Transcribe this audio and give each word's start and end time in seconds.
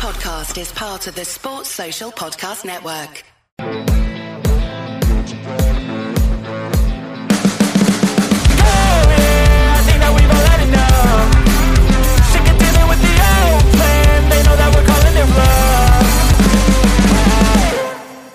podcast 0.00 0.58
is 0.58 0.72
part 0.72 1.06
of 1.08 1.14
the 1.14 1.26
Sports 1.26 1.68
Social 1.68 2.10
Podcast 2.10 2.64
Network. 2.64 3.22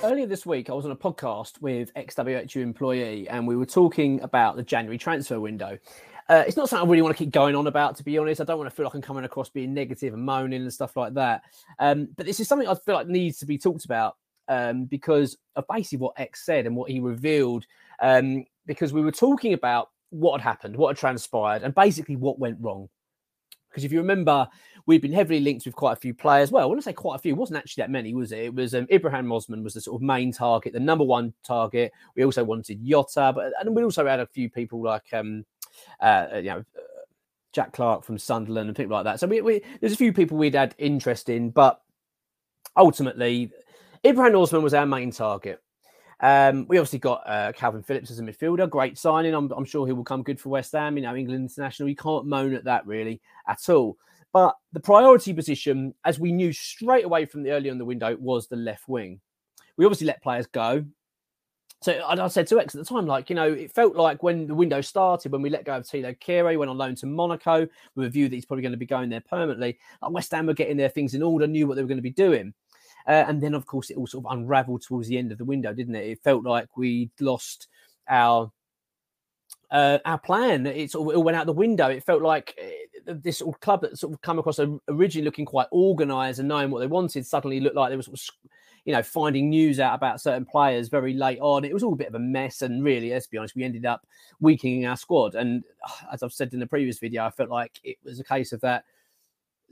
Earlier 0.03 0.27
this 0.27 0.45
week, 0.45 0.69
I 0.69 0.73
was 0.73 0.85
on 0.85 0.91
a 0.91 0.95
podcast 0.95 1.59
with 1.61 1.91
ex-WHU 1.95 2.61
employee, 2.61 3.27
and 3.27 3.47
we 3.47 3.55
were 3.55 3.65
talking 3.65 4.21
about 4.21 4.55
the 4.55 4.61
January 4.61 4.99
transfer 4.99 5.39
window. 5.39 5.79
Uh, 6.27 6.43
it's 6.47 6.57
not 6.57 6.67
something 6.67 6.87
I 6.87 6.91
really 6.91 7.03
want 7.03 7.15
to 7.15 7.23
keep 7.23 7.31
going 7.31 7.55
on 7.55 7.67
about, 7.67 7.95
to 7.97 8.03
be 8.03 8.17
honest. 8.17 8.41
I 8.41 8.45
don't 8.45 8.57
want 8.57 8.69
to 8.69 8.75
feel 8.75 8.85
like 8.85 8.95
I'm 8.95 9.01
coming 9.01 9.25
across 9.25 9.49
being 9.49 9.73
negative 9.73 10.13
and 10.13 10.23
moaning 10.23 10.61
and 10.61 10.73
stuff 10.73 10.97
like 10.97 11.13
that. 11.13 11.43
Um, 11.77 12.09
but 12.15 12.25
this 12.25 12.39
is 12.39 12.47
something 12.47 12.67
I 12.67 12.73
feel 12.73 12.95
like 12.95 13.07
needs 13.07 13.37
to 13.39 13.45
be 13.45 13.57
talked 13.57 13.85
about 13.85 14.17
um, 14.47 14.85
because 14.85 15.37
of 15.55 15.65
basically 15.69 15.99
what 15.99 16.19
Ex 16.19 16.45
said 16.45 16.65
and 16.65 16.75
what 16.75 16.89
he 16.89 16.99
revealed. 16.99 17.65
Um, 18.01 18.45
because 18.65 18.91
we 18.91 19.01
were 19.01 19.11
talking 19.11 19.53
about 19.53 19.89
what 20.09 20.41
had 20.41 20.49
happened, 20.49 20.75
what 20.75 20.89
had 20.89 20.97
transpired, 20.97 21.61
and 21.61 21.75
basically 21.75 22.15
what 22.15 22.39
went 22.39 22.57
wrong. 22.59 22.89
Because 23.69 23.83
if 23.83 23.91
you 23.91 23.99
remember, 23.99 24.47
we've 24.85 25.01
been 25.01 25.11
heavily 25.11 25.41
linked 25.41 25.65
with 25.65 25.75
quite 25.75 25.93
a 25.93 25.99
few 25.99 26.13
players. 26.13 26.49
Well, 26.49 26.63
I 26.63 26.65
want 26.65 26.79
to 26.79 26.83
say 26.83 26.93
quite 26.93 27.15
a 27.15 27.19
few. 27.19 27.33
It 27.33 27.37
wasn't 27.37 27.57
actually 27.57 27.81
that 27.81 27.91
many, 27.91 28.13
was 28.13 28.31
it? 28.31 28.39
It 28.39 28.55
was 28.55 28.73
um, 28.73 28.87
Ibrahim 28.89 29.31
Osman 29.31 29.63
was 29.63 29.73
the 29.73 29.81
sort 29.81 30.01
of 30.01 30.01
main 30.01 30.31
target, 30.31 30.71
the 30.71 30.79
number 30.79 31.03
one 31.03 31.33
target. 31.43 31.91
We 32.15 32.23
also 32.23 32.43
wanted 32.43 32.79
Jota, 32.85 33.33
but 33.35 33.51
and 33.59 33.75
we 33.75 33.83
also 33.83 34.07
had 34.07 34.21
a 34.21 34.27
few 34.27 34.49
people 34.49 34.81
like 34.81 35.03
um, 35.11 35.45
uh, 35.99 36.27
you 36.35 36.43
know. 36.43 36.59
Uh, 36.59 36.81
Jack 37.53 37.71
Clarke 37.71 38.03
from 38.03 38.17
Sunderland 38.17 38.67
and 38.67 38.75
people 38.75 38.97
like 38.97 39.05
that. 39.05 39.17
So 39.17 39.27
we, 39.27 39.39
we, 39.39 39.61
there's 39.79 39.93
a 39.93 39.95
few 39.95 40.11
people 40.11 40.37
we'd 40.37 40.55
had 40.55 40.75
interest 40.77 41.29
in, 41.29 41.51
but 41.51 41.79
ultimately, 42.75 43.49
Ibrahim 44.05 44.35
Osman 44.35 44.61
was 44.61 44.73
our 44.73 44.85
main 44.85 45.09
target. 45.11 45.63
Um, 46.19 46.65
we 46.67 46.77
obviously 46.77 46.99
got 46.99 47.23
uh, 47.25 47.51
Kalvin 47.53 47.85
Phillips 47.85 48.11
as 48.11 48.19
a 48.19 48.23
midfielder, 48.23 48.69
great 48.69 48.97
signing. 48.97 49.33
I'm, 49.33 49.51
I'm, 49.51 49.65
sure 49.65 49.85
he 49.85 49.93
will 49.93 50.03
come 50.03 50.23
good 50.23 50.39
for 50.39 50.49
West 50.49 50.71
Ham. 50.73 50.97
You 50.97 51.03
know, 51.03 51.15
England 51.15 51.49
international. 51.49 51.89
You 51.89 51.95
can't 51.95 52.25
moan 52.25 52.53
at 52.53 52.65
that 52.65 52.85
really 52.85 53.21
at 53.47 53.69
all. 53.69 53.97
But 54.31 54.55
the 54.73 54.79
priority 54.79 55.33
position, 55.33 55.93
as 56.03 56.19
we 56.19 56.31
knew 56.31 56.51
straight 56.51 57.05
away 57.05 57.25
from 57.25 57.43
the 57.43 57.51
early 57.51 57.69
on 57.69 57.77
the 57.77 57.85
window, 57.85 58.17
was 58.19 58.47
the 58.47 58.57
left 58.57 58.87
wing. 58.87 59.21
We 59.77 59.85
obviously 59.85 60.07
let 60.07 60.21
players 60.21 60.47
go. 60.47 60.85
So 61.81 62.01
I 62.03 62.27
said 62.29 62.47
to 62.47 62.59
Ex 62.59 62.73
at 62.73 62.79
the 62.79 62.85
time, 62.85 63.05
like, 63.05 63.29
you 63.29 63.35
know, 63.35 63.51
it 63.51 63.71
felt 63.71 63.95
like 63.95 64.23
when 64.23 64.47
the 64.47 64.55
window 64.55 64.81
started, 64.81 65.31
when 65.31 65.41
we 65.43 65.51
let 65.51 65.65
go 65.65 65.75
of 65.75 65.83
Thilo 65.83 66.17
Kehrer, 66.19 66.57
went 66.57 66.71
on 66.71 66.77
loan 66.77 66.95
to 66.95 67.05
Monaco 67.05 67.67
with 67.95 68.07
a 68.07 68.09
view 68.09 68.27
that 68.27 68.35
he's 68.35 68.45
probably 68.45 68.63
going 68.63 68.71
to 68.71 68.77
be 68.77 68.87
going 68.87 69.09
there 69.09 69.21
permanently. 69.21 69.77
Like 70.01 70.11
West 70.11 70.31
Ham 70.31 70.47
were 70.47 70.53
getting 70.53 70.77
their 70.77 70.89
things 70.89 71.13
in 71.13 71.21
order, 71.21 71.45
knew 71.45 71.67
what 71.67 71.75
they 71.75 71.83
were 71.83 71.87
going 71.87 71.97
to 71.97 72.01
be 72.01 72.09
doing. 72.09 72.53
Uh, 73.07 73.25
and 73.27 73.41
then, 73.41 73.53
of 73.53 73.67
course, 73.67 73.91
it 73.91 73.97
all 73.97 74.07
sort 74.07 74.25
of 74.25 74.31
unraveled 74.31 74.81
towards 74.81 75.07
the 75.07 75.17
end 75.17 75.31
of 75.31 75.37
the 75.37 75.45
window, 75.45 75.73
didn't 75.73 75.95
it? 75.95 76.09
It 76.09 76.23
felt 76.23 76.43
like 76.43 76.75
we'd 76.75 77.11
lost 77.19 77.67
our 78.09 78.51
uh, 79.69 79.99
our 80.05 80.17
plan. 80.17 80.65
It 80.65 80.91
sort 80.91 81.09
of 81.09 81.17
all 81.17 81.23
went 81.23 81.37
out 81.37 81.45
the 81.45 81.53
window. 81.53 81.87
It 81.87 82.03
felt 82.03 82.21
like 82.21 82.57
uh, 82.59 83.13
this 83.21 83.43
club 83.61 83.81
that 83.81 83.97
sort 83.97 84.13
of 84.13 84.21
come 84.21 84.39
across 84.39 84.59
originally 84.87 85.25
looking 85.25 85.45
quite 85.45 85.67
organised 85.71 86.39
and 86.39 86.47
knowing 86.47 86.71
what 86.71 86.79
they 86.79 86.87
wanted 86.87 87.25
suddenly 87.25 87.59
looked 87.59 87.75
like 87.75 87.89
they 87.89 87.95
were 87.95 88.01
sort 88.01 88.19
of, 88.19 88.49
you 88.85 88.93
know, 88.93 89.03
finding 89.03 89.49
news 89.49 89.79
out 89.79 89.95
about 89.95 90.21
certain 90.21 90.45
players 90.45 90.89
very 90.89 91.13
late 91.13 91.39
on. 91.41 91.65
It 91.65 91.73
was 91.73 91.83
all 91.83 91.93
a 91.93 91.97
bit 91.97 92.07
of 92.07 92.15
a 92.15 92.19
mess, 92.19 92.61
and 92.61 92.83
really, 92.83 93.09
let's 93.09 93.27
be 93.27 93.37
honest, 93.37 93.55
we 93.55 93.63
ended 93.63 93.85
up 93.85 94.05
weakening 94.39 94.85
our 94.85 94.95
squad. 94.95 95.35
And 95.35 95.63
as 96.11 96.23
I've 96.23 96.33
said 96.33 96.53
in 96.53 96.59
the 96.59 96.67
previous 96.67 96.99
video, 96.99 97.25
I 97.25 97.31
felt 97.31 97.49
like 97.49 97.79
it 97.83 97.97
was 98.03 98.19
a 98.19 98.23
case 98.23 98.53
of 98.53 98.61
that 98.61 98.85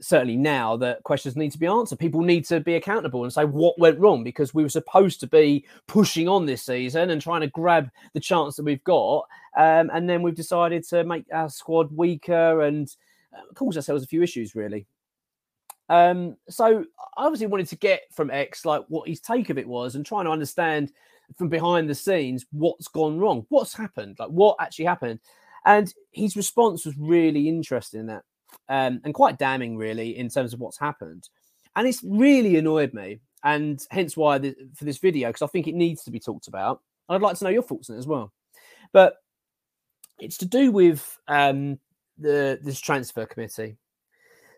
certainly 0.00 0.36
now 0.36 0.76
that 0.76 1.02
questions 1.04 1.36
need 1.36 1.52
to 1.52 1.58
be 1.58 1.66
answered. 1.66 1.98
People 1.98 2.22
need 2.22 2.44
to 2.46 2.60
be 2.60 2.74
accountable 2.74 3.22
and 3.22 3.32
say 3.32 3.44
what 3.44 3.78
went 3.78 3.98
wrong 3.98 4.24
because 4.24 4.52
we 4.52 4.62
were 4.62 4.68
supposed 4.68 5.20
to 5.20 5.26
be 5.26 5.64
pushing 5.86 6.28
on 6.28 6.46
this 6.46 6.62
season 6.62 7.10
and 7.10 7.22
trying 7.22 7.40
to 7.40 7.46
grab 7.48 7.88
the 8.12 8.20
chance 8.20 8.56
that 8.56 8.64
we've 8.64 8.84
got. 8.84 9.26
Um, 9.56 9.90
and 9.92 10.08
then 10.08 10.22
we've 10.22 10.34
decided 10.34 10.84
to 10.88 11.04
make 11.04 11.24
our 11.32 11.48
squad 11.48 11.96
weaker 11.96 12.62
and 12.62 12.88
uh, 13.32 13.52
cause 13.54 13.76
ourselves 13.76 14.02
a 14.02 14.08
few 14.08 14.22
issues, 14.22 14.54
really. 14.54 14.86
Um, 15.88 16.36
so 16.48 16.84
I 17.16 17.24
obviously 17.24 17.46
wanted 17.46 17.68
to 17.68 17.76
get 17.76 18.02
from 18.12 18.30
Ex 18.30 18.64
like 18.64 18.84
what 18.88 19.08
his 19.08 19.20
take 19.20 19.50
of 19.50 19.58
it 19.58 19.68
was 19.68 19.94
and 19.94 20.04
trying 20.04 20.24
to 20.24 20.30
understand 20.30 20.92
from 21.36 21.48
behind 21.48 21.88
the 21.88 21.94
scenes 21.94 22.46
what's 22.52 22.88
gone 22.88 23.18
wrong, 23.18 23.46
what's 23.48 23.74
happened, 23.74 24.16
like 24.18 24.30
what 24.30 24.56
actually 24.60 24.86
happened. 24.86 25.20
And 25.66 25.92
his 26.12 26.36
response 26.36 26.84
was 26.84 26.96
really 26.98 27.48
interesting 27.48 28.00
in 28.00 28.06
that 28.06 28.22
um, 28.68 29.00
and 29.04 29.14
quite 29.14 29.38
damning, 29.38 29.76
really, 29.76 30.16
in 30.16 30.28
terms 30.28 30.52
of 30.52 30.60
what's 30.60 30.78
happened. 30.78 31.28
And 31.76 31.88
it's 31.88 32.02
really 32.04 32.56
annoyed 32.56 32.94
me, 32.94 33.20
and 33.42 33.84
hence 33.90 34.16
why 34.16 34.38
the, 34.38 34.54
for 34.74 34.84
this 34.84 34.98
video, 34.98 35.28
because 35.28 35.42
I 35.42 35.48
think 35.48 35.66
it 35.66 35.74
needs 35.74 36.04
to 36.04 36.10
be 36.10 36.20
talked 36.20 36.48
about. 36.48 36.80
I'd 37.08 37.22
like 37.22 37.36
to 37.38 37.44
know 37.44 37.50
your 37.50 37.62
thoughts 37.62 37.90
on 37.90 37.96
it 37.96 37.98
as 37.98 38.06
well. 38.06 38.32
But 38.92 39.16
it's 40.18 40.38
to 40.38 40.46
do 40.46 40.70
with 40.70 41.18
um, 41.28 41.78
the 42.18 42.58
this 42.62 42.80
transfer 42.80 43.26
committee. 43.26 43.76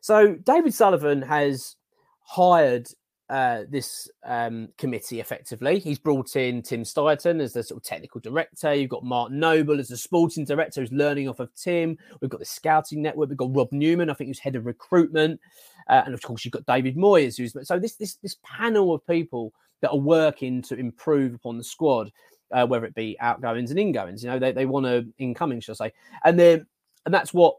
So 0.07 0.37
David 0.37 0.73
Sullivan 0.73 1.21
has 1.23 1.75
hired 2.21 2.87
uh, 3.29 3.65
this 3.69 4.09
um, 4.25 4.69
committee 4.79 5.19
effectively. 5.19 5.81
He's 5.81 5.99
brought 5.99 6.37
in 6.37 6.63
Tim 6.63 6.85
Steidten 6.85 7.41
as 7.41 7.55
the 7.55 7.65
sort 7.65 7.81
of 7.81 7.83
technical 7.83 8.21
director. 8.21 8.73
You've 8.73 8.91
got 8.91 9.03
Mark 9.03 9.33
Noble 9.33 9.81
as 9.81 9.89
the 9.89 9.97
sporting 9.97 10.45
director 10.45 10.81
who's 10.81 10.93
learning 10.93 11.29
off 11.29 11.41
of 11.41 11.53
Tim. 11.57 11.99
We've 12.21 12.31
got 12.31 12.39
the 12.39 12.47
scouting 12.47 13.03
network. 13.03 13.31
We've 13.31 13.37
got 13.37 13.53
Rob 13.53 13.73
Newman, 13.73 14.09
I 14.09 14.15
think, 14.15 14.29
who's 14.29 14.39
head 14.39 14.55
of 14.55 14.65
recruitment. 14.65 15.41
Uh, 15.89 16.03
and 16.05 16.15
of 16.15 16.23
course, 16.23 16.45
you've 16.45 16.53
got 16.53 16.67
David 16.67 16.97
Moyes, 16.97 17.37
who's 17.37 17.57
so 17.67 17.77
this 17.81 17.97
this 17.97 18.15
this 18.23 18.37
panel 18.45 18.95
of 18.95 19.05
people 19.09 19.53
that 19.81 19.91
are 19.91 19.99
working 19.99 20.63
to 20.63 20.77
improve 20.77 21.35
upon 21.35 21.59
the 21.59 21.65
squad, 21.65 22.13
uh, 22.53 22.65
whether 22.65 22.85
it 22.85 22.95
be 22.95 23.17
outgoings 23.19 23.73
and 23.73 23.81
ingoings. 23.81 24.23
You 24.23 24.31
know, 24.31 24.39
they, 24.39 24.53
they 24.53 24.67
want 24.67 24.87
to 24.87 25.05
incoming, 25.19 25.59
shall 25.59 25.75
I 25.81 25.89
say? 25.89 25.95
And 26.25 26.39
then 26.39 26.65
and 27.05 27.13
that's 27.13 27.35
what 27.35 27.57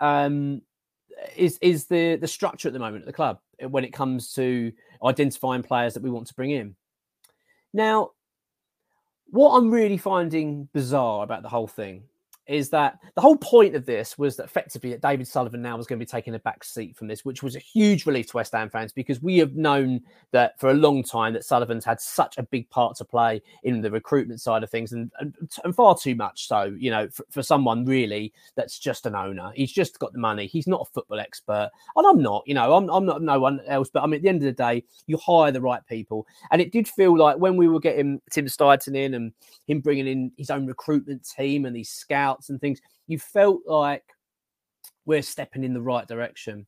um 0.00 0.62
is 1.36 1.58
is 1.60 1.86
the 1.86 2.16
the 2.16 2.28
structure 2.28 2.68
at 2.68 2.72
the 2.72 2.78
moment 2.78 3.02
at 3.02 3.06
the 3.06 3.12
club 3.12 3.38
when 3.68 3.84
it 3.84 3.92
comes 3.92 4.32
to 4.34 4.72
identifying 5.04 5.62
players 5.62 5.94
that 5.94 6.02
we 6.02 6.10
want 6.10 6.26
to 6.26 6.34
bring 6.34 6.50
in. 6.50 6.74
Now, 7.72 8.10
what 9.26 9.56
I'm 9.56 9.70
really 9.70 9.96
finding 9.96 10.68
bizarre 10.72 11.24
about 11.24 11.42
the 11.42 11.48
whole 11.48 11.66
thing 11.68 12.04
is 12.46 12.70
that 12.70 12.98
the 13.14 13.20
whole 13.20 13.36
point 13.36 13.76
of 13.76 13.86
this 13.86 14.18
was 14.18 14.36
that 14.36 14.44
effectively 14.44 14.90
that 14.90 15.00
David 15.00 15.28
Sullivan 15.28 15.62
now 15.62 15.76
was 15.76 15.86
going 15.86 15.98
to 15.98 16.04
be 16.04 16.10
taking 16.10 16.34
a 16.34 16.40
back 16.40 16.64
seat 16.64 16.96
from 16.96 17.06
this, 17.06 17.24
which 17.24 17.42
was 17.42 17.54
a 17.54 17.60
huge 17.60 18.04
relief 18.04 18.28
to 18.28 18.36
West 18.36 18.52
Ham 18.52 18.68
fans 18.68 18.92
because 18.92 19.22
we 19.22 19.38
have 19.38 19.54
known 19.54 20.00
that 20.32 20.58
for 20.58 20.70
a 20.70 20.74
long 20.74 21.04
time 21.04 21.32
that 21.34 21.44
Sullivan's 21.44 21.84
had 21.84 22.00
such 22.00 22.38
a 22.38 22.42
big 22.42 22.68
part 22.68 22.96
to 22.96 23.04
play 23.04 23.42
in 23.62 23.80
the 23.80 23.90
recruitment 23.90 24.40
side 24.40 24.62
of 24.62 24.70
things, 24.70 24.92
and 24.92 25.10
and, 25.20 25.34
and 25.64 25.74
far 25.74 25.96
too 25.96 26.14
much 26.14 26.48
so, 26.48 26.74
you 26.78 26.90
know, 26.90 27.08
for, 27.10 27.24
for, 27.30 27.42
someone 27.42 27.84
really 27.84 28.32
that's 28.54 28.78
just 28.78 29.04
an 29.06 29.14
owner. 29.14 29.52
He's 29.54 29.72
just 29.72 29.98
got 29.98 30.12
the 30.12 30.18
money. 30.18 30.46
He's 30.46 30.66
not 30.66 30.80
a 30.80 30.92
football 30.92 31.20
expert, 31.20 31.70
and 31.96 32.06
I'm 32.06 32.22
not. 32.22 32.42
You 32.46 32.54
know, 32.54 32.74
I'm 32.74 32.88
I'm 32.90 33.06
not 33.06 33.22
no 33.22 33.38
one 33.38 33.60
else. 33.66 33.88
But 33.92 34.02
I 34.02 34.06
mean, 34.06 34.16
at 34.16 34.22
the 34.22 34.28
end 34.28 34.42
of 34.42 34.46
the 34.46 34.52
day, 34.52 34.84
you 35.06 35.16
hire 35.18 35.52
the 35.52 35.60
right 35.60 35.84
people, 35.86 36.26
and 36.50 36.60
it 36.60 36.72
did 36.72 36.88
feel 36.88 37.16
like 37.16 37.38
when 37.38 37.56
we 37.56 37.68
were 37.68 37.80
getting 37.80 38.20
Tim 38.30 38.46
Steidten 38.46 38.96
in 38.96 39.14
and 39.14 39.32
him 39.66 39.80
bringing 39.80 40.06
in 40.06 40.32
his 40.36 40.50
own 40.50 40.66
recruitment 40.66 41.28
team 41.28 41.64
and 41.66 41.76
these 41.76 41.90
scouts 41.90 42.31
and 42.48 42.60
things, 42.60 42.80
you 43.06 43.18
felt 43.18 43.60
like 43.66 44.04
we're 45.04 45.22
stepping 45.22 45.64
in 45.64 45.74
the 45.74 45.82
right 45.82 46.06
direction. 46.06 46.66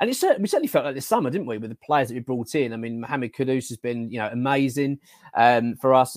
And 0.00 0.08
it 0.08 0.14
certainly, 0.14 0.42
we 0.42 0.48
certainly 0.48 0.68
felt 0.68 0.84
like 0.84 0.94
this 0.94 1.08
summer, 1.08 1.28
didn't 1.28 1.48
we, 1.48 1.58
with 1.58 1.70
the 1.70 1.76
players 1.76 2.08
that 2.08 2.14
we 2.14 2.20
brought 2.20 2.54
in? 2.54 2.72
I 2.72 2.76
mean, 2.76 3.00
Mohamed 3.00 3.34
Kudus 3.34 3.68
has 3.68 3.76
been, 3.76 4.08
you 4.10 4.18
know, 4.18 4.28
amazing 4.28 5.00
um, 5.34 5.74
for 5.74 5.92
us. 5.92 6.16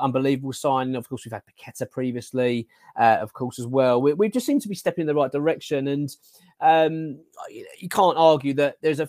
Unbelievable 0.00 0.52
signing. 0.52 0.96
Of 0.96 1.08
course, 1.08 1.24
we've 1.24 1.32
had 1.32 1.42
Paqueta 1.46 1.90
previously, 1.90 2.68
uh, 2.98 3.18
of 3.20 3.32
course, 3.32 3.58
as 3.58 3.66
well. 3.66 4.02
We, 4.02 4.12
we 4.12 4.28
just 4.28 4.44
seem 4.44 4.60
to 4.60 4.68
be 4.68 4.74
stepping 4.74 5.02
in 5.02 5.06
the 5.06 5.14
right 5.14 5.32
direction, 5.32 5.88
and 5.88 6.14
um, 6.60 7.20
you 7.48 7.88
can't 7.88 8.18
argue 8.18 8.52
that 8.54 8.76
there's 8.82 9.00
a 9.00 9.08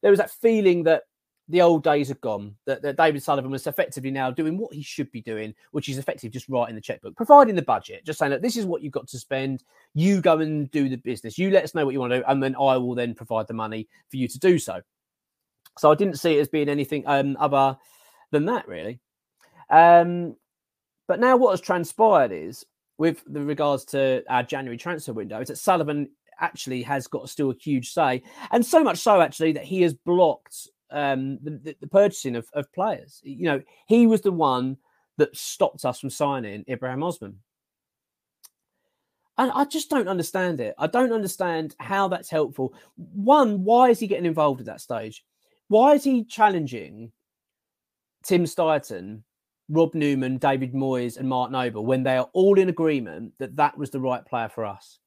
there 0.00 0.10
was 0.10 0.18
that 0.20 0.30
feeling 0.30 0.84
that 0.84 1.02
the 1.48 1.62
old 1.62 1.84
days 1.84 2.10
are 2.10 2.16
gone. 2.16 2.54
That, 2.64 2.82
that, 2.82 2.96
David 2.96 3.22
Sullivan 3.22 3.50
was 3.50 3.66
effectively 3.66 4.10
now 4.10 4.30
doing 4.30 4.58
what 4.58 4.74
he 4.74 4.82
should 4.82 5.10
be 5.12 5.20
doing, 5.20 5.54
which 5.70 5.88
is 5.88 5.98
effectively 5.98 6.30
just 6.30 6.48
writing 6.48 6.74
the 6.74 6.80
checkbook, 6.80 7.16
providing 7.16 7.54
the 7.54 7.62
budget, 7.62 8.04
just 8.04 8.18
saying 8.18 8.30
that 8.30 8.42
this 8.42 8.56
is 8.56 8.66
what 8.66 8.82
you've 8.82 8.92
got 8.92 9.06
to 9.08 9.18
spend. 9.18 9.62
You 9.94 10.20
go 10.20 10.40
and 10.40 10.70
do 10.70 10.88
the 10.88 10.96
business. 10.96 11.38
You 11.38 11.50
let 11.50 11.64
us 11.64 11.74
know 11.74 11.84
what 11.84 11.92
you 11.92 12.00
want 12.00 12.12
to 12.12 12.18
do, 12.18 12.24
and 12.26 12.42
then 12.42 12.56
I 12.56 12.76
will 12.76 12.94
then 12.94 13.14
provide 13.14 13.46
the 13.46 13.54
money 13.54 13.88
for 14.10 14.16
you 14.16 14.28
to 14.28 14.38
do 14.38 14.58
so. 14.58 14.80
So 15.78 15.90
I 15.90 15.94
didn't 15.94 16.18
see 16.18 16.36
it 16.36 16.40
as 16.40 16.48
being 16.48 16.68
anything 16.68 17.04
um, 17.06 17.36
other 17.38 17.76
than 18.32 18.46
that, 18.46 18.66
really. 18.66 18.98
Um, 19.70 20.36
but 21.06 21.20
now 21.20 21.36
what 21.36 21.50
has 21.52 21.60
transpired 21.60 22.32
is, 22.32 22.64
with 22.98 23.22
the 23.26 23.42
regards 23.42 23.84
to 23.86 24.24
our 24.28 24.42
January 24.42 24.78
transfer 24.78 25.12
window, 25.12 25.40
is 25.40 25.48
that 25.48 25.58
Sullivan 25.58 26.08
actually 26.40 26.82
has 26.82 27.06
got 27.06 27.28
still 27.28 27.50
a 27.50 27.54
huge 27.54 27.92
say, 27.92 28.22
and 28.50 28.64
so 28.64 28.82
much 28.82 28.98
so 28.98 29.20
actually 29.20 29.52
that 29.52 29.64
he 29.64 29.82
has 29.82 29.94
blocked 29.94 30.68
um, 30.90 31.38
the, 31.42 31.76
the, 31.80 31.86
purchasing 31.86 32.36
of, 32.36 32.48
of 32.52 32.72
players. 32.72 33.20
You 33.22 33.44
know, 33.44 33.62
he 33.86 34.06
was 34.06 34.20
the 34.20 34.32
one 34.32 34.76
that 35.18 35.36
stopped 35.36 35.84
us 35.84 36.00
from 36.00 36.10
signing 36.10 36.64
Ibrahim 36.68 37.02
Osman. 37.02 37.38
And 39.38 39.50
I 39.52 39.64
just 39.66 39.90
don't 39.90 40.08
understand 40.08 40.60
it. 40.60 40.74
I 40.78 40.86
don't 40.86 41.12
understand 41.12 41.74
how 41.78 42.08
that's 42.08 42.30
helpful. 42.30 42.74
One, 42.96 43.64
why 43.64 43.90
is 43.90 43.98
he 43.98 44.06
getting 44.06 44.24
involved 44.24 44.60
at 44.60 44.66
that 44.66 44.80
stage? 44.80 45.24
Why 45.68 45.94
is 45.94 46.04
he 46.04 46.24
challenging 46.24 47.12
Tim 48.24 48.44
Steidten, 48.44 49.22
Rob 49.68 49.94
Newman, 49.94 50.38
David 50.38 50.72
Moyes, 50.72 51.18
and 51.18 51.28
Mark 51.28 51.50
Noble 51.50 51.84
when 51.84 52.02
they 52.02 52.16
are 52.16 52.30
all 52.32 52.58
in 52.58 52.68
agreement 52.68 53.34
that 53.38 53.56
that 53.56 53.76
was 53.76 53.90
the 53.90 54.00
right 54.00 54.24
player 54.24 54.48
for 54.48 54.64
us? 54.64 55.00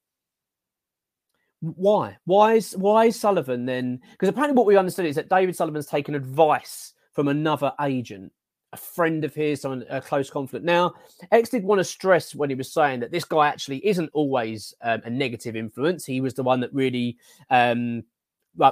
Why? 1.61 2.17
Why 2.25 2.53
is 2.53 2.75
why 2.77 3.05
is 3.05 3.19
Sullivan 3.19 3.65
then? 3.65 3.99
Because 4.11 4.29
apparently, 4.29 4.55
what 4.55 4.65
we 4.65 4.77
understood 4.77 5.05
is 5.05 5.15
that 5.15 5.29
David 5.29 5.55
Sullivan's 5.55 5.87
taken 5.87 6.15
advice 6.15 6.93
from 7.11 7.27
another 7.27 7.73
agent 7.81 8.31
a 8.71 8.77
friend 8.77 9.23
of 9.23 9.33
his, 9.33 9.61
someone 9.61 9.83
a 9.89 10.01
close 10.01 10.29
conflict. 10.29 10.63
Now, 10.63 10.93
Ex 11.31 11.49
did 11.49 11.63
want 11.63 11.79
to 11.79 11.83
stress 11.83 12.35
when 12.35 12.49
he 12.49 12.55
was 12.55 12.71
saying 12.71 12.99
that 12.99 13.11
this 13.11 13.25
guy 13.25 13.47
actually 13.47 13.85
isn't 13.85 14.11
always 14.13 14.73
um, 14.81 15.01
a 15.05 15.09
negative 15.09 15.55
influence. 15.55 16.05
He 16.05 16.21
was 16.21 16.35
the 16.35 16.43
one 16.43 16.59
that 16.59 16.73
really, 16.73 17.17
um, 17.49 18.03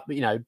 you 0.07 0.21
know, 0.21 0.39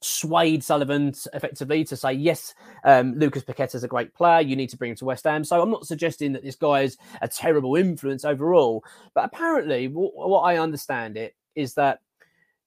swayed 0.00 0.62
Sullivan 0.64 1.14
effectively 1.32 1.84
to 1.84 1.96
say, 1.96 2.12
yes, 2.12 2.54
um, 2.84 3.14
Lucas 3.18 3.44
Paqueta 3.44 3.76
is 3.76 3.84
a 3.84 3.88
great 3.88 4.14
player. 4.14 4.40
You 4.40 4.56
need 4.56 4.70
to 4.70 4.76
bring 4.76 4.90
him 4.90 4.96
to 4.96 5.04
West 5.04 5.24
Ham. 5.24 5.44
So 5.44 5.60
I'm 5.60 5.70
not 5.70 5.86
suggesting 5.86 6.32
that 6.32 6.42
this 6.42 6.56
guy 6.56 6.82
is 6.82 6.96
a 7.20 7.28
terrible 7.28 7.76
influence 7.76 8.24
overall. 8.24 8.84
But 9.14 9.26
apparently, 9.26 9.88
w- 9.88 10.10
what 10.12 10.40
I 10.40 10.58
understand 10.58 11.16
it 11.16 11.34
is 11.54 11.74
that 11.74 12.00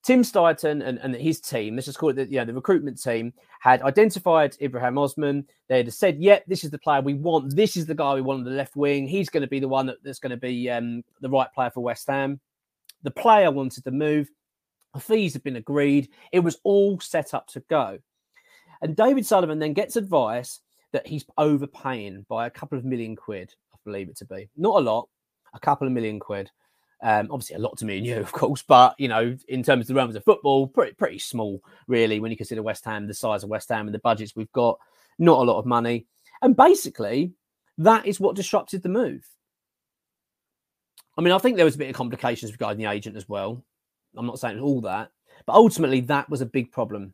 Tim 0.04 0.24
Steidten 0.24 0.84
and, 0.84 0.98
and 0.98 1.16
his 1.16 1.40
team, 1.40 1.76
let's 1.76 1.86
just 1.86 2.00
call 2.00 2.10
it 2.10 2.14
the, 2.14 2.26
you 2.26 2.38
know, 2.38 2.46
the 2.46 2.54
recruitment 2.54 3.02
team, 3.02 3.34
had 3.60 3.84
identified 3.84 4.58
Ibrahim 4.60 4.98
Osman. 4.98 5.48
They 5.70 5.78
had 5.78 5.94
said, 5.94 6.18
yep, 6.20 6.44
this 6.48 6.64
is 6.64 6.72
the 6.72 6.80
player 6.80 7.02
we 7.02 7.14
want. 7.14 7.56
This 7.56 7.78
is 7.78 7.86
the 7.86 7.94
guy 7.94 8.16
we 8.16 8.22
want 8.22 8.40
on 8.40 8.46
the 8.46 8.52
left 8.52 8.76
wing. 8.76 9.08
He's 9.08 9.30
going 9.30 9.42
to 9.42 9.48
be 9.48 9.60
the 9.60 9.68
one 9.68 9.86
that, 9.86 9.98
that's 10.04 10.20
going 10.20 10.32
to 10.32 10.38
be 10.38 10.70
um, 10.72 11.04
the 11.22 11.30
right 11.30 11.52
player 11.54 11.70
for 11.70 11.82
West 11.82 12.08
Ham. 12.08 12.40
The 13.04 13.12
player 13.12 13.52
wanted 13.52 13.84
to 13.84 13.92
move. 13.92 14.30
The 14.96 15.00
fees 15.00 15.34
had 15.34 15.44
been 15.44 15.56
agreed. 15.56 16.10
It 16.32 16.40
was 16.40 16.58
all 16.64 17.00
set 17.00 17.34
up 17.34 17.48
to 17.50 17.60
go. 17.70 18.00
And 18.82 18.96
David 18.96 19.26
Sullivan 19.26 19.60
then 19.60 19.74
gets 19.74 19.96
advice 19.96 20.62
that 20.94 21.06
he's 21.06 21.26
overpaying 21.38 22.26
by 22.28 22.48
a 22.48 22.52
couple 22.52 22.78
of 22.78 22.86
million 22.86 23.16
quid, 23.16 23.54
I 23.74 23.78
believe 23.86 24.10
it 24.10 24.18
to 24.18 24.26
be. 24.26 24.50
Not 24.58 24.78
a 24.78 24.84
lot, 24.84 25.08
a 25.54 25.60
couple 25.60 25.86
of 25.86 25.94
million 25.94 26.20
quid. 26.20 26.50
Um, 27.04 27.30
obviously, 27.32 27.56
a 27.56 27.60
lot 27.60 27.78
to 27.78 27.86
me 27.86 27.98
and 27.98 28.06
you, 28.06 28.18
of 28.20 28.32
course, 28.32 28.62
but 28.62 28.96
you 28.98 29.08
know, 29.08 29.36
in 29.48 29.64
terms 29.64 29.84
of 29.84 29.88
the 29.88 29.94
realms 29.96 30.16
of 30.16 30.24
football, 30.24 30.68
pretty 30.68 30.94
pretty 30.94 31.20
small, 31.20 31.64
really, 31.88 32.20
when 32.20 32.32
you 32.32 32.38
consider 32.38 32.62
West 32.62 32.86
Ham, 32.86 33.08
the 33.08 33.14
size 33.14 33.44
of 33.44 33.50
West 33.50 33.70
Ham, 33.70 33.88
and 33.88 33.94
the 33.94 34.00
budgets 34.00 34.36
we've 34.36 34.52
got. 34.52 34.78
Not 35.20 35.40
a 35.40 35.44
lot 35.44 35.60
of 35.60 35.66
money, 35.66 36.08
and 36.42 36.56
basically, 36.56 37.34
that 37.78 38.06
is 38.06 38.20
what 38.20 38.36
disrupted 38.36 38.82
the 38.82 38.90
move. 38.90 39.28
I 41.18 41.22
mean, 41.22 41.34
I 41.34 41.38
think 41.38 41.58
there 41.58 41.66
was 41.66 41.76
a 41.76 41.80
bit 41.80 41.90
of 41.90 41.96
complications 41.96 42.52
regarding 42.52 42.84
the 42.84 42.90
agent 42.90 43.18
as 43.18 43.28
well. 43.28 43.64
I'm 44.16 44.26
not 44.26 44.40
saying 44.40 44.60
all 44.60 44.82
that, 44.82 45.12
but 45.46 45.54
ultimately, 45.54 46.02
that 46.02 46.30
was 46.30 46.42
a 46.42 46.46
big 46.46 46.72
problem. 46.72 47.14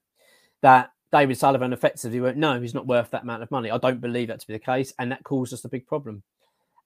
That 0.61 0.91
David 1.11 1.37
Sullivan 1.37 1.73
effectively 1.73 2.21
went, 2.21 2.37
no, 2.37 2.61
he's 2.61 2.73
not 2.73 2.87
worth 2.87 3.11
that 3.11 3.23
amount 3.23 3.43
of 3.43 3.51
money. 3.51 3.71
I 3.71 3.77
don't 3.77 3.99
believe 3.99 4.27
that 4.29 4.39
to 4.39 4.47
be 4.47 4.53
the 4.53 4.59
case, 4.59 4.93
and 4.99 5.11
that 5.11 5.23
caused 5.23 5.53
us 5.53 5.65
a 5.65 5.69
big 5.69 5.87
problem, 5.87 6.23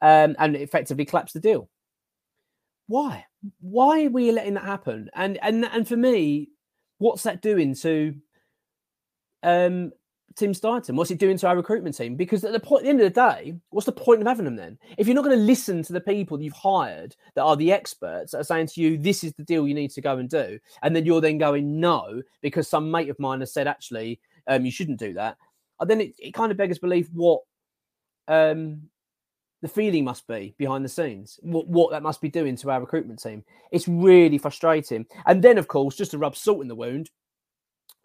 um, 0.02 0.36
and 0.40 0.56
effectively 0.56 1.06
collapsed 1.06 1.34
the 1.34 1.40
deal 1.40 1.70
why? 2.92 3.26
Why 3.62 4.06
are 4.06 4.10
we 4.10 4.32
letting 4.32 4.56
that 4.56 4.66
happen? 4.66 5.10
And 5.16 5.40
and 5.42 5.66
and 5.66 5.88
for 5.88 5.98
me, 5.98 6.50
what's 6.98 7.24
that 7.24 7.42
doing 7.42 7.74
to 7.76 8.14
um 9.44 9.92
Tim 10.36 10.52
Steidten? 10.52 10.96
What's 10.96 11.12
it 11.12 11.18
doing 11.18 11.38
to 11.38 11.48
our 11.48 11.56
recruitment 11.56 11.96
team? 11.96 12.16
Because 12.16 12.44
at 12.44 12.52
the 12.52 12.60
point, 12.60 12.82
at 12.82 12.84
the 12.84 12.90
end 12.90 13.02
of 13.02 13.14
the 13.14 13.20
day, 13.20 13.56
what's 13.70 13.86
the 13.86 13.92
point 13.92 14.22
of 14.22 14.28
having 14.28 14.46
them 14.46 14.56
then? 14.56 14.78
If 14.98 15.08
you're 15.08 15.16
not 15.16 15.24
going 15.24 15.38
to 15.38 15.44
listen 15.44 15.84
to 15.84 15.94
the 15.94 16.02
people 16.02 16.42
you've 16.42 16.54
hired 16.54 17.16
that 17.36 17.44
are 17.44 17.56
the 17.56 17.72
experts 17.72 18.32
that 18.32 18.40
are 18.40 18.44
saying 18.44 18.68
to 18.68 18.82
you, 18.82 18.98
"This 18.98 19.24
is 19.24 19.34
the 19.34 19.44
deal 19.44 19.68
you 19.68 19.74
need 19.74 19.92
to 19.92 20.02
go 20.02 20.18
and 20.18 20.30
do," 20.30 20.60
and 20.84 20.94
then 20.94 21.06
you're 21.06 21.22
then 21.22 21.38
going 21.38 21.80
no 21.80 22.22
because 22.42 22.68
some 22.68 22.92
mate 22.92 23.10
of 23.10 23.20
mine 23.20 23.40
has 23.40 23.54
said, 23.54 23.68
"Actually, 23.68 24.20
um, 24.48 24.66
you 24.66 24.72
shouldn't 24.72 25.00
do 25.00 25.14
that," 25.14 25.38
uh, 25.80 25.86
then 25.86 26.02
it, 26.02 26.14
it 26.20 26.34
kind 26.34 26.52
of 26.52 26.58
beggars 26.58 26.80
belief 26.80 27.08
what 27.14 27.42
um 28.28 28.82
the 29.62 29.68
feeling 29.68 30.04
must 30.04 30.28
be 30.28 30.56
behind 30.58 30.84
the 30.84 30.90
scenes, 30.90 31.40
what, 31.44 31.68
what 31.68 31.92
that 31.92 32.04
must 32.04 32.20
be 32.20 32.30
doing 32.30 32.56
to 32.58 32.72
our 32.72 32.80
recruitment 32.80 33.22
team. 33.22 33.44
It's 33.72 33.88
really 33.88 34.38
frustrating. 34.38 35.06
And 35.26 35.44
then, 35.44 35.58
of 35.58 35.68
course, 35.68 35.96
just 35.96 36.12
to 36.12 36.18
rub 36.18 36.36
salt 36.36 36.62
in 36.62 36.68
the 36.68 36.76
wound, 36.76 37.12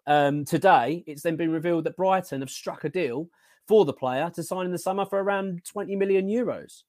um, 0.05 0.45
today 0.45 1.03
it's 1.07 1.23
then 1.23 1.35
been 1.35 1.51
revealed 1.51 1.83
that 1.85 1.97
Brighton 1.97 2.41
have 2.41 2.49
struck 2.49 2.83
a 2.83 2.89
deal 2.89 3.29
for 3.67 3.85
the 3.85 3.93
player 3.93 4.29
to 4.35 4.43
sign 4.43 4.65
in 4.65 4.71
the 4.71 4.77
summer 4.77 5.05
for 5.05 5.21
around 5.21 5.61
20 5.65 5.95
million 5.95 6.27
euros. 6.27 6.83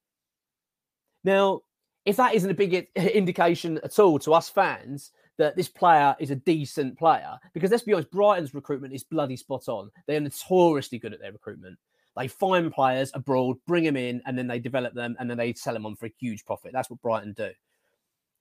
Now, 1.24 1.62
if 2.04 2.16
that 2.16 2.34
isn't 2.34 2.50
a 2.50 2.54
big 2.54 2.88
indication 2.96 3.80
at 3.82 3.98
all 3.98 4.18
to 4.20 4.34
us 4.34 4.48
fans 4.48 5.12
that 5.38 5.56
this 5.56 5.68
player 5.68 6.16
is 6.18 6.30
a 6.30 6.36
decent 6.36 6.98
player, 6.98 7.38
because 7.54 7.70
let's 7.70 7.82
be 7.84 7.94
honest, 7.94 8.10
Brighton's 8.10 8.54
recruitment 8.54 8.92
is 8.92 9.04
bloody 9.04 9.36
spot 9.36 9.68
on. 9.68 9.90
They 10.06 10.16
are 10.16 10.20
notoriously 10.20 10.98
good 10.98 11.14
at 11.14 11.20
their 11.20 11.32
recruitment. 11.32 11.78
They 12.18 12.28
find 12.28 12.72
players 12.72 13.12
abroad, 13.14 13.58
bring 13.66 13.84
them 13.84 13.96
in, 13.96 14.20
and 14.26 14.36
then 14.36 14.48
they 14.48 14.58
develop 14.58 14.92
them, 14.92 15.16
and 15.20 15.30
then 15.30 15.38
they 15.38 15.52
sell 15.54 15.74
them 15.74 15.86
on 15.86 15.94
for 15.94 16.06
a 16.06 16.14
huge 16.18 16.44
profit. 16.44 16.72
That's 16.72 16.90
what 16.90 17.00
Brighton 17.00 17.32
do. 17.36 17.50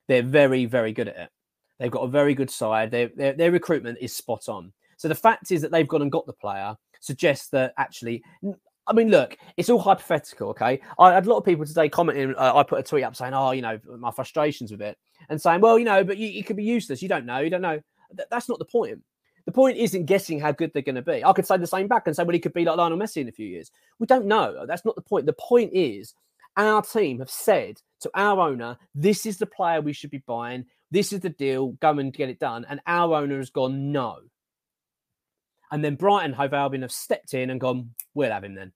They're 0.07 0.23
very, 0.23 0.65
very 0.65 0.93
good 0.93 1.09
at 1.09 1.17
it. 1.17 1.29
They've 1.79 1.91
got 1.91 2.01
a 2.01 2.07
very 2.07 2.33
good 2.33 2.49
side. 2.49 2.89
Their, 2.89 3.09
their, 3.15 3.51
recruitment 3.51 3.99
is 4.01 4.15
spot 4.15 4.49
on. 4.49 4.73
So 4.97 5.07
the 5.07 5.15
fact 5.15 5.51
is 5.51 5.61
that 5.61 5.71
they've 5.71 5.87
gone 5.87 6.01
and 6.01 6.11
got 6.11 6.25
the 6.25 6.33
player 6.33 6.75
suggests 7.01 7.49
that 7.49 7.73
actually, 7.77 8.23
I 8.87 8.93
mean, 8.93 9.09
look, 9.09 9.37
it's 9.57 9.69
all 9.69 9.77
hypothetical, 9.77 10.49
okay? 10.49 10.81
I 10.97 11.13
had 11.13 11.27
a 11.27 11.29
lot 11.29 11.37
of 11.37 11.45
people 11.45 11.65
today 11.65 11.87
commenting. 11.87 12.33
Uh, 12.35 12.53
I 12.55 12.63
put 12.63 12.79
a 12.79 12.83
tweet 12.83 13.03
up 13.03 13.15
saying, 13.15 13.35
"Oh, 13.35 13.51
you 13.51 13.61
know, 13.61 13.79
my 13.99 14.09
frustrations 14.09 14.71
with 14.71 14.81
it," 14.81 14.97
and 15.29 15.39
saying, 15.39 15.61
"Well, 15.61 15.77
you 15.77 15.85
know, 15.85 16.03
but 16.03 16.17
you, 16.17 16.39
it 16.39 16.47
could 16.47 16.55
be 16.55 16.63
useless. 16.63 17.03
You 17.03 17.09
don't 17.09 17.25
know. 17.25 17.39
You 17.39 17.51
don't 17.51 17.61
know." 17.61 17.79
Th- 18.15 18.27
that's 18.31 18.49
not 18.49 18.57
the 18.57 18.65
point. 18.65 19.03
The 19.47 19.53
point 19.53 19.77
isn't 19.77 20.07
guessing 20.07 20.41
how 20.41 20.51
good 20.51 20.73
they're 20.73 20.81
going 20.81 20.95
to 20.95 21.01
be. 21.01 21.23
I 21.23 21.31
could 21.31 21.47
say 21.47 21.55
the 21.55 21.65
same 21.65 21.87
back 21.87 22.05
and 22.05 22.13
say, 22.13 22.23
well, 22.23 22.33
he 22.33 22.39
could 22.39 22.53
be 22.53 22.65
like 22.65 22.75
Lionel 22.75 22.97
Messi 22.97 23.21
in 23.21 23.29
a 23.29 23.31
few 23.31 23.47
years. 23.47 23.71
We 23.97 24.05
don't 24.05 24.25
know. 24.25 24.65
That's 24.67 24.83
not 24.83 24.95
the 24.95 25.01
point. 25.01 25.25
The 25.25 25.31
point 25.31 25.71
is, 25.73 26.13
our 26.57 26.81
team 26.81 27.19
have 27.19 27.29
said 27.29 27.81
to 28.01 28.11
our 28.13 28.41
owner, 28.41 28.77
this 28.93 29.25
is 29.25 29.37
the 29.37 29.45
player 29.45 29.79
we 29.79 29.93
should 29.93 30.11
be 30.11 30.21
buying. 30.27 30.65
This 30.91 31.13
is 31.13 31.21
the 31.21 31.29
deal. 31.29 31.69
Go 31.79 31.97
and 31.97 32.11
get 32.11 32.27
it 32.27 32.39
done. 32.39 32.65
And 32.67 32.81
our 32.85 33.15
owner 33.15 33.37
has 33.37 33.49
gone, 33.49 33.93
no. 33.93 34.17
And 35.71 35.81
then 35.81 35.95
Brighton, 35.95 36.33
Hove 36.33 36.53
Albion 36.53 36.81
have 36.81 36.91
stepped 36.91 37.33
in 37.33 37.49
and 37.49 37.61
gone, 37.61 37.91
we'll 38.13 38.31
have 38.31 38.43
him 38.43 38.53
then. 38.53 38.73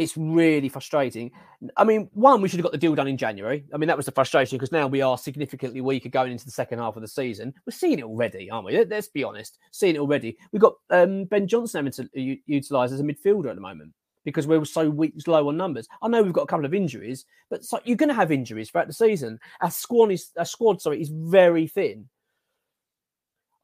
It's 0.00 0.16
really 0.16 0.70
frustrating. 0.70 1.30
I 1.76 1.84
mean, 1.84 2.08
one, 2.14 2.40
we 2.40 2.48
should 2.48 2.58
have 2.58 2.64
got 2.64 2.72
the 2.72 2.78
deal 2.78 2.94
done 2.94 3.06
in 3.06 3.18
January. 3.18 3.66
I 3.74 3.76
mean, 3.76 3.86
that 3.88 3.98
was 3.98 4.06
the 4.06 4.12
frustration 4.12 4.56
because 4.56 4.72
now 4.72 4.86
we 4.86 5.02
are 5.02 5.18
significantly 5.18 5.82
weaker 5.82 6.08
going 6.08 6.32
into 6.32 6.46
the 6.46 6.50
second 6.50 6.78
half 6.78 6.96
of 6.96 7.02
the 7.02 7.08
season. 7.08 7.52
We're 7.66 7.72
seeing 7.72 7.98
it 7.98 8.04
already, 8.06 8.50
aren't 8.50 8.64
we? 8.64 8.82
Let's 8.82 9.08
be 9.08 9.24
honest, 9.24 9.58
seeing 9.72 9.96
it 9.96 9.98
already. 9.98 10.38
We've 10.52 10.62
got 10.62 10.76
um, 10.88 11.24
Ben 11.24 11.46
Johnson 11.46 11.84
having 11.84 12.08
to 12.14 12.38
utilise 12.46 12.92
as 12.92 13.00
a 13.00 13.02
midfielder 13.02 13.50
at 13.50 13.56
the 13.56 13.60
moment 13.60 13.92
because 14.24 14.46
we're 14.46 14.64
so 14.64 14.88
weak, 14.88 15.12
low 15.26 15.48
on 15.48 15.58
numbers. 15.58 15.86
I 16.00 16.08
know 16.08 16.22
we've 16.22 16.32
got 16.32 16.44
a 16.44 16.46
couple 16.46 16.64
of 16.64 16.72
injuries, 16.72 17.26
but 17.50 17.62
so 17.62 17.78
you're 17.84 17.98
going 17.98 18.08
to 18.08 18.14
have 18.14 18.32
injuries 18.32 18.70
throughout 18.70 18.86
the 18.86 18.94
season. 18.94 19.38
Our 19.60 19.70
squad 19.70 20.12
is, 20.12 20.30
our 20.38 20.46
squad, 20.46 20.80
sorry, 20.80 21.02
is 21.02 21.10
very 21.12 21.66
thin. 21.66 22.08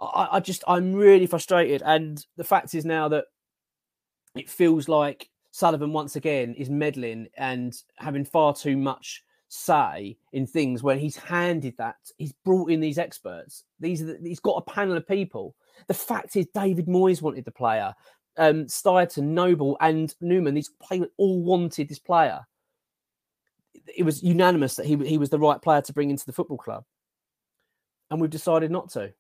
I, 0.03 0.29
I 0.33 0.41
just, 0.41 0.65
I'm 0.69 0.93
really 0.93 1.27
frustrated, 1.27 1.83
and 1.83 2.23
the 2.37 2.45
fact 2.45 2.75
is 2.75 2.85
now 2.85 3.09
that 3.09 3.25
it 4.35 4.51
feels 4.51 4.87
like 4.87 5.31
Sullivan 5.57 5.91
once 5.91 6.17
again 6.17 6.53
is 6.53 6.69
meddling 6.69 7.29
and 7.39 7.75
having 7.97 8.27
far 8.27 8.53
too 8.55 8.77
much 8.77 9.25
say 9.49 10.19
in 10.35 10.47
things 10.47 10.83
when 10.83 10.99
he's 10.99 11.17
handed 11.17 11.75
that 11.79 11.97
he's 12.19 12.35
brought 12.45 12.71
in 12.71 12.79
these 12.79 12.99
experts. 12.99 13.65
These 13.81 14.05
the, 14.05 14.19
he's 14.23 14.39
got 14.39 14.59
a 14.59 14.71
panel 14.71 14.99
of 14.99 15.09
people. 15.09 15.55
The 15.87 15.95
fact 15.95 16.37
is, 16.37 16.47
David 16.55 16.89
Moyes 16.89 17.23
wanted 17.23 17.47
the 17.47 17.53
player. 17.53 17.95
Um, 18.37 18.67
Steidten, 18.67 19.29
Noble, 19.29 19.79
and 19.81 20.15
Newman. 20.21 20.53
These 20.53 20.73
players 20.83 21.09
all 21.17 21.43
wanted 21.43 21.89
this 21.89 22.01
player. 22.01 22.41
It 23.97 24.03
was 24.03 24.23
unanimous 24.23 24.75
that 24.75 24.85
he 24.85 24.97
he 25.07 25.17
was 25.17 25.31
the 25.31 25.39
right 25.39 25.63
player 25.63 25.81
to 25.81 25.93
bring 25.95 26.11
into 26.11 26.27
the 26.27 26.35
football 26.35 26.59
club, 26.59 26.85
and 28.11 28.21
we've 28.21 28.29
decided 28.29 28.71
not 28.71 28.91
to 28.91 29.15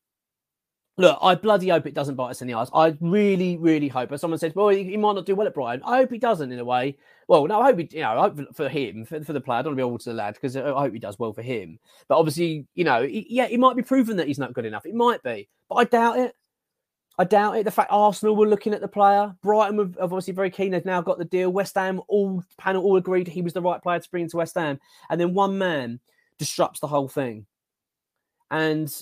look, 0.98 1.18
I 1.20 1.34
bloody 1.34 1.68
hope 1.68 1.86
it 1.86 1.94
doesn't 1.94 2.14
bite 2.14 2.30
us 2.30 2.40
in 2.40 2.48
the 2.48 2.54
eyes. 2.54 2.70
I 2.72 2.96
really, 3.00 3.56
really 3.58 3.88
hope. 3.88 4.12
As 4.12 4.20
someone 4.20 4.38
says, 4.38 4.54
well, 4.54 4.68
he, 4.68 4.84
he, 4.84 4.96
might 4.96 5.12
not 5.12 5.26
do 5.26 5.34
well 5.34 5.46
at 5.46 5.54
Brighton. 5.54 5.82
I 5.84 5.98
hope 5.98 6.10
he 6.10 6.18
doesn't 6.18 6.50
in 6.50 6.58
a 6.58 6.64
way. 6.64 6.96
Well, 7.28 7.46
no, 7.46 7.60
I 7.60 7.66
hope 7.66 7.78
he, 7.78 7.88
you 7.92 8.00
know, 8.00 8.12
I 8.12 8.20
hope 8.22 8.56
for 8.56 8.68
him, 8.68 9.04
for, 9.04 9.22
for 9.22 9.32
the 9.32 9.40
player. 9.40 9.58
I 9.58 9.62
don't 9.62 9.72
want 9.72 9.78
to 9.78 9.86
be 9.86 9.90
all 9.90 9.98
to 9.98 10.10
the 10.10 10.14
lad 10.14 10.34
because 10.34 10.56
I 10.56 10.70
hope 10.70 10.92
he 10.92 10.98
does 10.98 11.18
well 11.18 11.32
for 11.32 11.42
him. 11.42 11.78
But 12.08 12.18
obviously, 12.18 12.66
you 12.74 12.84
know, 12.84 13.02
he, 13.02 13.26
yeah, 13.28 13.46
he 13.46 13.58
might 13.58 13.76
be 13.76 13.82
proven 13.82 14.16
that 14.16 14.26
he's 14.26 14.38
not 14.38 14.54
good 14.54 14.64
enough. 14.64 14.86
It 14.86 14.94
might 14.94 15.22
be, 15.22 15.48
but 15.68 15.76
I 15.76 15.84
doubt 15.84 16.18
it. 16.18 16.34
I 17.18 17.24
doubt 17.24 17.56
it. 17.56 17.64
The 17.64 17.70
fact 17.70 17.90
Arsenal 17.90 18.36
were 18.36 18.46
looking 18.46 18.74
at 18.74 18.82
the 18.82 18.88
player, 18.88 19.34
Brighton 19.42 19.76
were 19.76 19.90
obviously 20.00 20.34
very 20.34 20.50
keen. 20.50 20.70
They've 20.70 20.84
now 20.84 21.00
got 21.00 21.18
the 21.18 21.24
deal. 21.24 21.50
West 21.50 21.74
Ham, 21.74 22.00
all 22.08 22.42
panel 22.58 22.84
all 22.84 22.96
agreed 22.96 23.26
he 23.26 23.42
was 23.42 23.54
the 23.54 23.62
right 23.62 23.82
player 23.82 24.00
to 24.00 24.10
bring 24.10 24.24
into 24.24 24.36
West 24.36 24.54
Ham, 24.54 24.78
and 25.08 25.20
then 25.20 25.34
one 25.34 25.56
man 25.58 26.00
disrupts 26.38 26.80
the 26.80 26.86
whole 26.86 27.08
thing. 27.08 27.46
And 28.50 28.94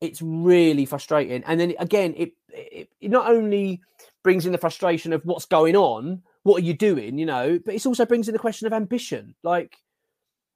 it's 0.00 0.22
really 0.22 0.86
frustrating. 0.86 1.42
And 1.44 1.60
then 1.60 1.74
again, 1.78 2.14
it, 2.16 2.32
it, 2.48 2.88
it 3.00 3.10
not 3.10 3.30
only 3.30 3.82
brings 4.22 4.46
in 4.46 4.52
the 4.52 4.58
frustration 4.58 5.12
of 5.12 5.24
what's 5.24 5.46
going 5.46 5.76
on, 5.76 6.22
what 6.42 6.62
are 6.62 6.64
you 6.64 6.74
doing, 6.74 7.18
you 7.18 7.26
know, 7.26 7.58
but 7.64 7.74
it 7.74 7.84
also 7.86 8.06
brings 8.06 8.28
in 8.28 8.32
the 8.32 8.38
question 8.38 8.66
of 8.66 8.72
ambition. 8.72 9.34
Like, 9.42 9.76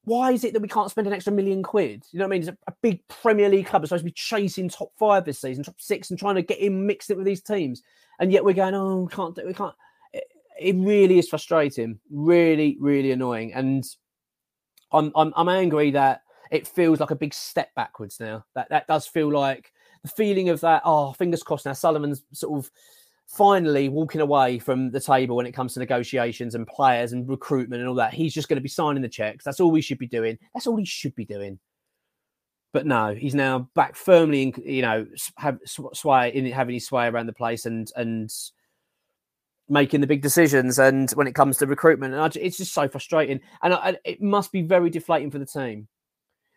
why 0.04 0.32
is 0.32 0.44
it 0.44 0.52
that 0.52 0.62
we 0.62 0.68
can't 0.68 0.90
spend 0.90 1.06
an 1.06 1.12
extra 1.12 1.32
million 1.32 1.62
quid? 1.62 2.04
You 2.10 2.18
know 2.18 2.26
what 2.26 2.28
I 2.28 2.38
mean? 2.38 2.40
It's 2.42 2.50
a, 2.50 2.58
a 2.68 2.74
big 2.82 3.06
Premier 3.08 3.48
League 3.48 3.66
club 3.66 3.82
that's 3.82 3.88
supposed 3.88 4.02
to 4.02 4.10
be 4.10 4.12
chasing 4.12 4.68
top 4.68 4.92
five 4.98 5.24
this 5.24 5.40
season, 5.40 5.64
top 5.64 5.80
six, 5.80 6.10
and 6.10 6.18
trying 6.18 6.34
to 6.36 6.42
get 6.42 6.58
in 6.58 6.86
mixed 6.86 7.10
it 7.10 7.16
with 7.16 7.26
these 7.26 7.42
teams, 7.42 7.82
and 8.18 8.30
yet 8.32 8.44
we're 8.44 8.54
going, 8.54 8.74
oh, 8.74 9.02
we 9.02 9.08
can't 9.08 9.34
do, 9.34 9.46
we 9.46 9.54
can't. 9.54 9.74
It, 10.12 10.24
it 10.58 10.76
really 10.76 11.18
is 11.18 11.28
frustrating, 11.28 11.98
really, 12.10 12.76
really 12.80 13.12
annoying, 13.12 13.54
and 13.54 13.84
I'm 14.92 15.10
I'm 15.14 15.32
I'm 15.36 15.48
angry 15.48 15.90
that 15.92 16.22
it 16.54 16.68
feels 16.68 17.00
like 17.00 17.10
a 17.10 17.16
big 17.16 17.34
step 17.34 17.74
backwards 17.74 18.20
now. 18.20 18.44
That 18.54 18.68
that 18.70 18.86
does 18.86 19.08
feel 19.08 19.30
like 19.30 19.72
the 20.02 20.08
feeling 20.08 20.50
of 20.50 20.60
that. 20.60 20.82
Oh, 20.84 21.12
fingers 21.12 21.42
crossed 21.42 21.66
now. 21.66 21.72
Sullivan's 21.72 22.22
sort 22.32 22.56
of 22.56 22.70
finally 23.26 23.88
walking 23.88 24.20
away 24.20 24.60
from 24.60 24.92
the 24.92 25.00
table 25.00 25.34
when 25.34 25.46
it 25.46 25.52
comes 25.52 25.74
to 25.74 25.80
negotiations 25.80 26.54
and 26.54 26.66
players 26.66 27.12
and 27.12 27.28
recruitment 27.28 27.80
and 27.80 27.88
all 27.88 27.96
that. 27.96 28.14
He's 28.14 28.32
just 28.32 28.48
going 28.48 28.58
to 28.58 28.62
be 28.62 28.68
signing 28.68 29.02
the 29.02 29.08
checks. 29.08 29.44
That's 29.44 29.58
all 29.58 29.72
we 29.72 29.80
should 29.80 29.98
be 29.98 30.06
doing. 30.06 30.38
That's 30.54 30.68
all 30.68 30.76
he 30.76 30.84
should 30.84 31.16
be 31.16 31.24
doing. 31.24 31.58
But 32.72 32.86
no, 32.86 33.14
he's 33.14 33.34
now 33.34 33.68
back 33.74 33.96
firmly 33.96 34.42
in, 34.42 34.54
you 34.64 34.82
know, 34.82 35.06
have 35.36 35.58
sway 35.64 36.32
in 36.32 36.46
having 36.46 36.74
his 36.74 36.86
sway 36.86 37.08
around 37.08 37.26
the 37.26 37.32
place 37.32 37.66
and 37.66 37.90
and 37.96 38.32
making 39.68 40.02
the 40.02 40.06
big 40.06 40.22
decisions. 40.22 40.78
And 40.78 41.10
when 41.12 41.26
it 41.26 41.34
comes 41.34 41.56
to 41.58 41.66
recruitment, 41.66 42.14
and 42.14 42.22
I, 42.22 42.30
it's 42.40 42.58
just 42.58 42.74
so 42.74 42.86
frustrating. 42.86 43.40
And 43.62 43.74
I, 43.74 43.96
it 44.04 44.22
must 44.22 44.52
be 44.52 44.62
very 44.62 44.90
deflating 44.90 45.32
for 45.32 45.38
the 45.40 45.46
team 45.46 45.88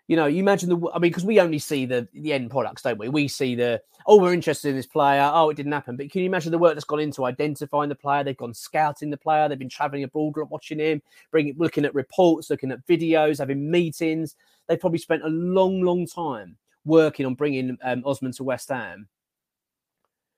you 0.07 0.15
know, 0.15 0.25
you 0.25 0.39
imagine 0.39 0.69
the, 0.69 0.89
I 0.93 0.99
mean, 0.99 1.11
because 1.11 1.25
we 1.25 1.41
only 1.41 1.59
see 1.59 1.85
the 1.85 2.07
the 2.13 2.31
end 2.31 2.49
products, 2.49 2.81
don't 2.81 2.97
we? 2.97 3.09
We 3.09 3.27
see 3.27 3.55
the, 3.55 3.81
oh, 4.05 4.21
we're 4.21 4.33
interested 4.33 4.69
in 4.69 4.75
this 4.77 4.85
player. 4.85 5.29
Oh, 5.33 5.49
it 5.49 5.57
didn't 5.57 5.73
happen. 5.73 5.97
But 5.97 6.09
can 6.09 6.21
you 6.21 6.27
imagine 6.27 6.51
the 6.51 6.57
work 6.57 6.75
that's 6.75 6.85
gone 6.85 7.01
into 7.01 7.25
identifying 7.25 7.89
the 7.89 7.95
player? 7.95 8.23
They've 8.23 8.37
gone 8.37 8.53
scouting 8.53 9.09
the 9.09 9.17
player. 9.17 9.49
They've 9.49 9.59
been 9.59 9.67
traveling 9.67 10.03
abroad, 10.03 10.35
watching 10.49 10.79
him, 10.79 11.01
bringing, 11.29 11.55
looking 11.57 11.83
at 11.83 11.93
reports, 11.93 12.49
looking 12.49 12.71
at 12.71 12.85
videos, 12.87 13.39
having 13.39 13.69
meetings. 13.69 14.35
They've 14.67 14.79
probably 14.79 14.99
spent 14.99 15.23
a 15.23 15.29
long, 15.29 15.81
long 15.81 16.07
time 16.07 16.55
working 16.85 17.25
on 17.25 17.35
bringing 17.35 17.77
um, 17.83 18.03
Osman 18.05 18.31
to 18.33 18.45
West 18.45 18.69
Ham. 18.69 19.09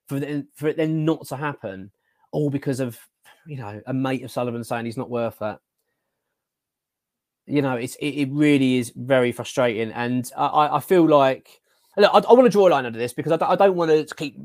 For, 0.07 0.19
the, 0.19 0.47
for 0.55 0.67
it 0.67 0.77
then 0.77 1.05
not 1.05 1.27
to 1.27 1.35
happen, 1.35 1.91
all 2.31 2.49
because 2.49 2.79
of 2.79 2.99
you 3.45 3.57
know 3.57 3.81
a 3.85 3.93
mate 3.93 4.23
of 4.23 4.31
Sullivan 4.31 4.63
saying 4.63 4.85
he's 4.85 4.97
not 4.97 5.11
worth 5.11 5.38
that 5.39 5.59
you 7.50 7.62
know, 7.62 7.75
it's 7.75 7.96
it, 7.96 8.08
it 8.08 8.29
really 8.32 8.77
is 8.77 8.91
very 8.96 9.32
frustrating, 9.32 9.91
and 9.91 10.32
I, 10.38 10.77
I 10.77 10.79
feel 10.79 11.08
like 11.08 11.62
look, 11.98 12.12
I, 12.13 12.18
I, 12.20 12.34
want 12.34 12.46
to 12.46 12.50
draw 12.50 12.68
a 12.68 12.70
line 12.70 12.86
under 12.86 13.00
this 13.00 13.13
because 13.13 13.32
I 13.32 13.38
don't, 13.38 13.50
I 13.50 13.56
don't 13.56 13.75
want 13.75 14.08
to 14.08 14.15
keep 14.15 14.38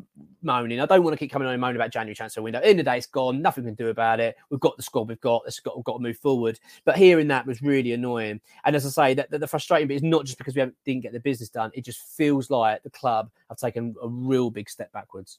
moaning. 0.43 0.81
I 0.81 0.87
don't 0.87 1.03
want 1.03 1.15
to 1.15 1.19
keep 1.19 1.31
coming 1.31 1.47
on 1.47 1.55
and 1.55 1.61
moaning 1.61 1.77
about 1.77 1.91
January 1.91 2.15
transfer 2.15 2.43
window. 2.43 2.61
In 2.61 2.77
the, 2.77 2.83
the 2.83 2.91
day, 2.91 2.99
it's 2.99 3.07
gone. 3.07 3.41
Nothing 3.43 3.65
we 3.65 3.69
can 3.69 3.75
do 3.77 3.89
about 3.89 4.21
it. 4.21 4.37
We've 4.51 4.61
got 4.61 4.77
the 4.77 4.83
squad 4.83 5.09
we've 5.09 5.21
got. 5.21 5.43
Let's 5.45 5.61
got, 5.61 5.77
we've 5.77 5.85
got 5.85 5.95
to 5.95 6.03
move 6.03 6.19
forward. 6.19 6.59
But 6.85 6.97
hearing 6.97 7.29
that 7.29 7.47
was 7.47 7.63
really 7.63 7.93
annoying. 7.93 8.41
And 8.65 8.77
as 8.77 8.87
I 8.87 8.91
say, 8.91 9.15
that, 9.15 9.31
that 9.31 9.39
the 9.39 9.47
frustrating 9.47 9.89
bit 9.89 9.97
is 9.97 10.03
not 10.03 10.25
just 10.25 10.39
because 10.39 10.55
we 10.55 10.67
didn't 10.85 11.03
get 11.03 11.13
the 11.13 11.21
business 11.21 11.49
done. 11.49 11.71
It 11.75 11.85
just 11.85 12.01
feels 12.17 12.51
like 12.51 12.83
the 12.83 12.91
club 12.91 13.31
have 13.49 13.59
taken 13.59 13.95
a 14.03 14.09
real 14.09 14.51
big 14.51 14.69
step 14.69 14.93
backwards. 14.93 15.39